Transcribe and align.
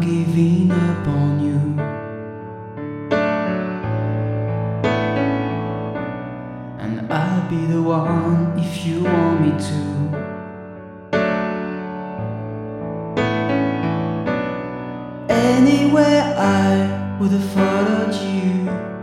giving 0.00 0.70
up 0.70 1.06
on 1.06 1.40
you. 1.40 1.60
And 6.78 7.10
I'll 7.10 7.48
be 7.48 7.64
the 7.66 7.82
one 7.82 8.58
if 8.58 8.84
you 8.84 9.04
want 9.04 9.40
me 9.40 9.52
to. 9.68 9.80
Anywhere 15.30 16.34
I 16.36 17.16
would 17.18 17.32
have 17.32 17.50
followed 17.52 18.14
you. 18.14 18.99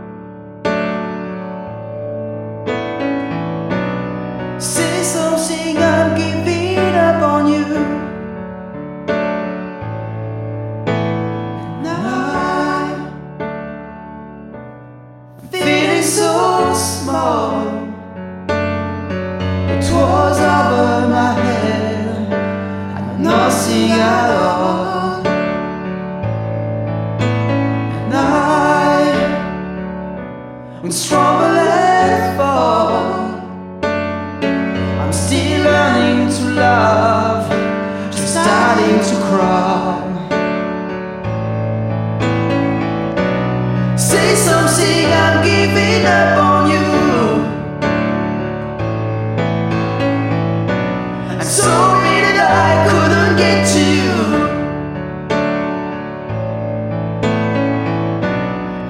Nothing 23.28 23.90
at 23.90 24.30
all. 24.30 25.26
And 28.04 28.14
I 28.14 29.02
when 30.80 30.90
and 30.90 32.36
fall. 32.38 32.88
I'm 35.00 35.12
still 35.12 35.62
learning 35.62 36.30
to 36.36 36.42
love, 36.64 37.50
just 38.10 38.32
starting 38.32 38.98
to 39.10 39.16
crawl. 39.26 40.00
Say 43.98 44.34
something, 44.36 45.04
I'm 45.22 45.44
giving 45.44 46.06
up 46.06 46.38
on 46.38 46.57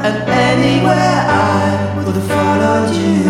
And 0.08 0.26
anywhere 0.30 1.18
I 1.28 2.02
would 2.02 2.14
have 2.14 2.28
followed 2.32 2.92
you. 2.96 3.24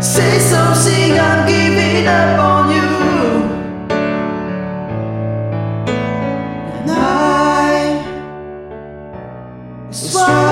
Say 0.00 0.38
something, 0.38 1.18
I'm 1.18 1.40
giving 1.48 2.06
up 2.06 2.38
on 2.38 2.64
you. 2.76 2.92
And 6.78 6.90
I 6.92 8.04
swallow 9.90 10.51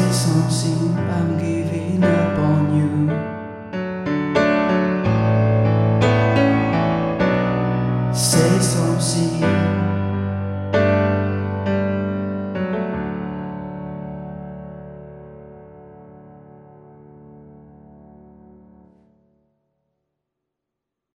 some 0.21 0.51
I'm 1.09 1.39
getting 1.39 1.50